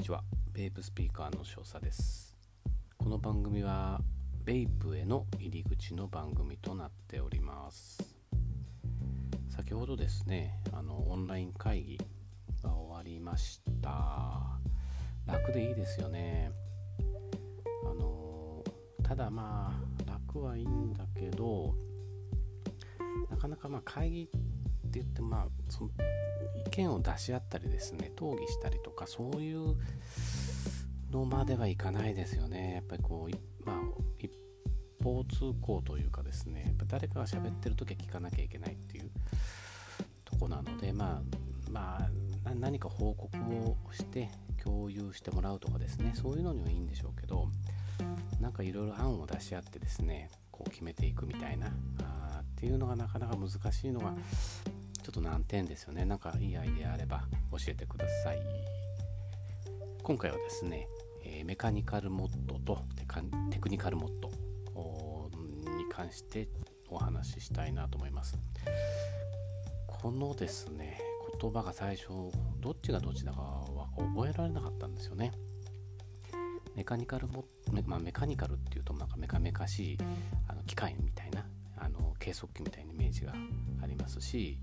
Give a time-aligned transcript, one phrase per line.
[0.00, 0.24] にちは。
[0.54, 2.34] ベイプスピーカーの少佐です。
[2.96, 4.00] この番組は
[4.46, 8.02] ベイプへの入り口の番組となっております。
[9.50, 11.98] 先ほどですねあのオンライン会議
[12.62, 14.40] が終わりました。
[15.26, 16.50] 楽でいいですよね。
[17.84, 18.64] あの
[19.02, 19.70] ただま
[20.06, 21.74] あ楽はいいんだけど
[23.28, 24.30] なかなかまあ会議
[24.90, 25.90] って言ってまあその
[26.66, 29.76] 意見を出し合ったりですね討議したりとかそういう
[31.12, 32.74] のまではいかないですよね。
[32.74, 33.76] やっぱりこうまあ
[34.18, 34.30] 一
[35.02, 39.10] 方通行というかですねやっぱ誰かが喋ってる時は聞かなきゃいけないっていう
[40.24, 41.98] とこなのでまあま
[42.44, 44.28] あ何か報告をして
[44.62, 47.48] 共有してもらうとかですねそういうのにはいいんでしょうけど
[48.40, 51.68] なんかいろいろ案を出し合ってですねこう決めていくみたいな
[52.02, 56.04] あっていうのがなかなか難しいのがょっと難点ですよね。
[56.04, 58.38] なんかいいアイデアあれば教えてください。
[60.02, 60.88] 今回はですね、
[61.24, 62.84] え、メカニカルモッドと
[63.50, 64.28] テクニカルモッド
[65.76, 66.48] に関して
[66.88, 68.38] お話ししたいなと思います。
[69.86, 71.00] このですね
[71.40, 72.08] 言葉が最初
[72.60, 75.32] どっちがどっちだかは覚えられなかったんですよね。
[76.76, 79.98] メカニカルモメ,、まあ、メカニカルっていうとなんかメカメカしい
[80.46, 81.44] あの機械みたいな
[81.76, 83.34] あの計測器みたいなイメージが
[83.82, 84.60] ありますし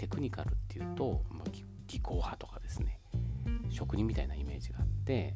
[0.00, 1.50] テクニカルっていうと、まあ、
[1.86, 3.00] 技巧派とかですね。
[3.68, 5.34] 職人みたいなイメージがあって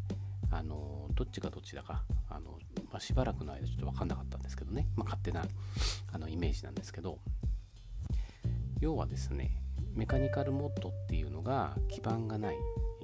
[0.50, 2.58] あのどっちがどっちだかあの、
[2.90, 5.44] まあ、しばらくの間ちょっと分かんなかったんですけどね、まあ、勝手な
[6.12, 7.18] あのイメージなんですけど。
[8.80, 9.62] 要はですね
[9.94, 12.56] メカニカルモッドっていうのが基盤がない、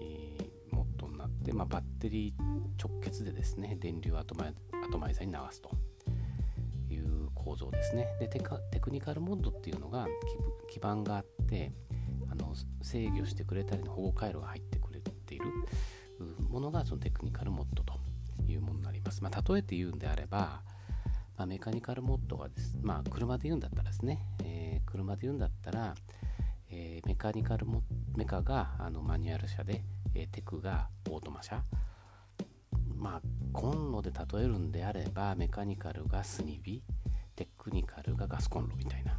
[0.02, 5.70] えー、モッドになって、まあ、バッテリー直結でですね電流アトマアトマイザーに流すと。
[7.44, 8.06] 構造ですね。
[8.20, 8.40] でテ
[8.80, 10.06] クニカルモッドっていうのが
[10.68, 11.72] 基盤があって
[12.30, 15.46] あの制御してくれたりの保護回路が入ってくれている
[16.48, 17.94] ものがそのテクニカルモッドと
[18.46, 20.60] いうものになります、まあ、例えて言うんであれば、
[21.36, 25.94] まあ、メカニカルモッドがです、まあ、車で言うんだったらですね、えー、車で言うんだったら
[26.70, 27.82] えー、メカニカルモ
[28.16, 29.82] メカがあのマニュアル車で、
[30.14, 31.62] えー、テクがオートマ車。
[32.96, 33.22] まあ
[33.52, 36.82] コンロで例えるんであればメカニカルが炭火
[37.40, 39.18] テクニカルがガスコンロみたいな、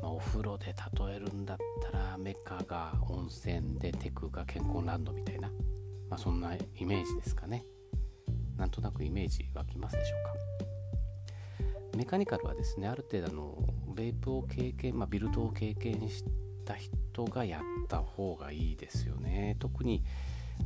[0.00, 5.48] まあ、お風呂で例えるんだったらメカが温泉でテクが健康ランドみたいな、
[6.08, 7.64] まあ、そんなイメージですかね。
[8.56, 11.96] なんとなくイメージ湧きますでしょうか。
[11.96, 13.58] メカニカルはですねある程度の
[13.92, 16.22] ベープを経験、まあ、ビルドを経験し
[16.64, 19.56] た人がやった方がいいですよね。
[19.58, 20.04] 特に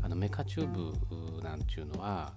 [0.03, 2.35] あのメカチューブなんていうのは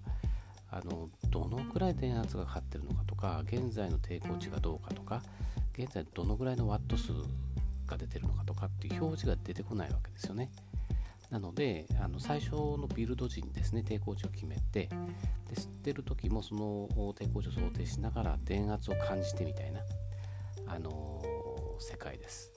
[0.72, 5.22] あのどのくらい電圧がかかってるのかとか現在の抵抗値がどうかとか
[5.78, 7.12] 現在どのぐらいのワット数
[7.86, 10.50] が出てるのかとかっていう表示が出てこないわけですよね
[11.30, 14.90] なのであの最初のビルド時にですね抵抗値を決めて
[15.50, 19.82] で吸ってる時もその抵抗値を想定しながら電圧を感じてみたいな
[20.68, 21.22] あの
[21.80, 22.54] 世界です。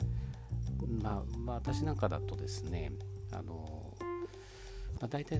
[1.02, 2.92] まあ、まあ、私なんかだとですね、
[3.32, 3.83] あの
[5.00, 5.38] まあ、大体、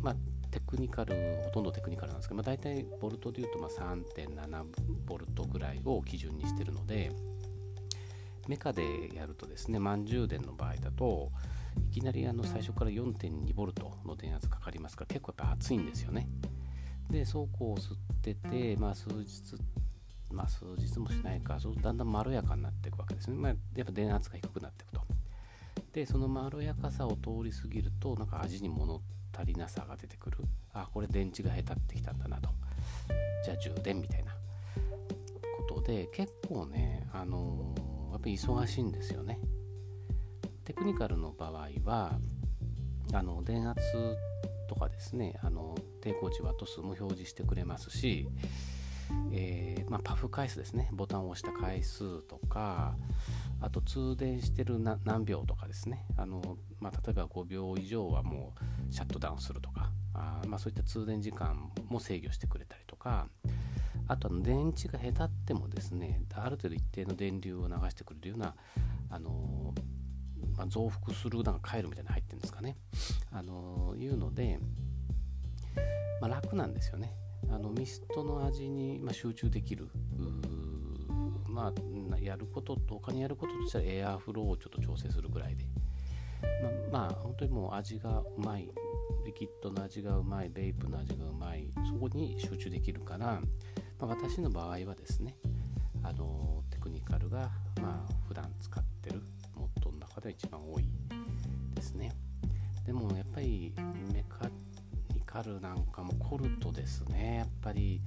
[0.00, 0.16] まあ、
[0.50, 4.64] テクニカル、ほとんどテクニカルなんですけど、まあ、大体ボルトでいうとま3.7
[5.06, 7.12] ボルトぐらいを基準にしてるので、
[8.48, 11.30] メカでやるとですね、満充電の場合だと、
[11.90, 16.28] いきなりあの最初から4.2ボルトの電圧かかりますから結構やっぱ熱いんですよね。
[17.10, 19.56] で、そうこう吸ってて、まあ、数日
[20.34, 24.93] まあ、数日もしないかそうだんだんまろやかになっていくわけですね、まあ、やっぱ電圧が低くなっていく
[25.94, 29.00] でそのまろやかさを通り過ぎるとなんか味に物
[29.32, 30.38] 足りなさが出てくる。
[30.72, 32.48] あこれ電池がへたってきたんだなと。
[33.44, 34.32] じゃあ充電みたいな
[35.68, 39.38] ことで結構ねあのー、やっぱり忙しいんですよね。
[40.64, 42.18] テクニカルの場合は
[43.12, 43.80] あの電圧
[44.68, 48.26] とかですねあの抵抗値ワット数も表示してくれますし
[49.32, 50.88] えー、まあ、パフ回数ですね。
[50.92, 52.96] ボタンを押した回数とか
[53.64, 56.04] あと通電してる何秒とかですね。
[56.16, 58.54] あの、まあ、例えば5秒以上はも
[58.90, 63.28] うシャットダウンするとかあ、まあ、そういった通電時間も制御してくれたりとか。
[64.06, 68.54] あと電池がへたってもですねある程度一定の電流を流してくれるような
[69.08, 69.72] あの
[70.58, 72.76] まあ、増幅するなんか回路みたいなの入ってるんですかね、
[73.32, 74.60] あのいうので、
[76.20, 77.12] まあ、楽なんですよね。
[77.50, 79.88] あのミストの味に、ま、集中できる
[81.54, 81.72] ま
[82.16, 85.64] あやることと他にやることとしたらエアフローをちょっと調整するぐらいで。
[86.90, 88.70] ままあ本当にもう味がうまい
[89.24, 93.40] リキッドの味がうまいベイプの味がうまいそこに集中できるから、ま
[94.00, 95.36] あ、私の場合はですね
[96.02, 99.22] あのテクニカルがまあ普段使ってる
[99.56, 100.84] モッドの中では一番多い
[101.74, 102.12] ですね。
[102.84, 103.72] でもやっぱり
[104.12, 104.46] メカ
[105.14, 107.36] ニカルなんかも凝るとですね。
[107.38, 108.02] やっぱり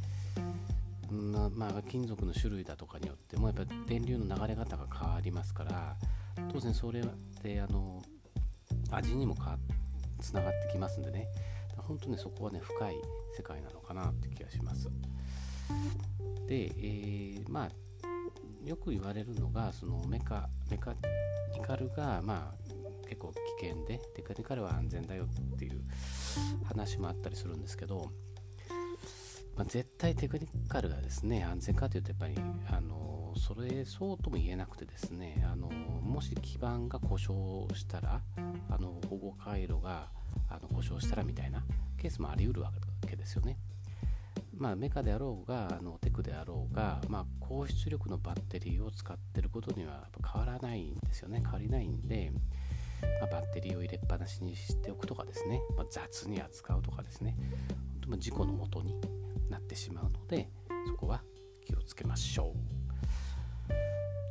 [1.12, 5.96] ままあ、金属の種類だとかによってもやっぱ電流の流れ方が変わりますから
[6.52, 7.04] 当然それっ
[7.42, 8.02] てあの
[8.92, 9.58] 味にもか
[10.20, 11.28] つながってきますんでね。
[11.78, 12.96] 本当ねそこはね深い
[13.36, 14.90] 世界なのかなって気がします。
[16.48, 20.94] で、えー、まあよく言われるのがそのメカメカ
[21.54, 25.82] ニカルがまあ結構危険でテクニカルは安全だよっていう
[26.66, 28.12] 話もあったりするんですけど、
[29.58, 32.36] まあ、絶対テクニカルがですね安全かというとやっぱり
[32.70, 38.22] あのそれそうとも言えなくてですねあのもし基板が故障したら
[38.70, 40.10] あの保護回路が
[40.50, 41.64] あの故障したらみたいな
[41.98, 42.72] ケースもあり得るわ
[43.08, 43.58] けですよね。
[44.56, 52.32] まあ、メカであろうがあのテクであろうが、まあ、高出力のバッテリーを使ってることにはやっぱ変わらないんですよね変わりないんで、
[53.20, 57.36] まあ、バッテリーを入れっぱなしにしておくとかですね、まあ、雑に扱うとかですね。
[58.10, 58.96] 本当事故のもとに
[59.50, 60.50] なってしまうので
[60.88, 61.22] そこは
[61.66, 62.78] 気をつけましょう。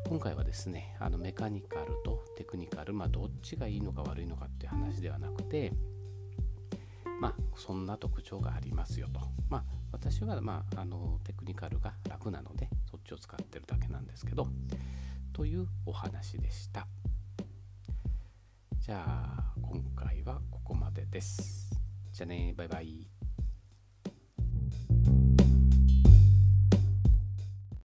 [0.09, 5.73] 今回はですねあのメカニカルとテクニカル、まあ、どっちがいいのか悪いのかっていう話ではなくて
[7.21, 9.21] まあそんな特徴がありますよと。
[9.49, 14.47] まあ私は、まあ、あのテクニカルが楽なのでそっちを使ってるだけなんですけど
[15.33, 16.87] というお話でした。
[18.87, 21.69] じゃあ今回はここまでです。
[22.13, 23.16] じゃあねバイバイ。